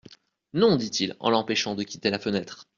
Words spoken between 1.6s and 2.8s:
de quitter la fenêtre.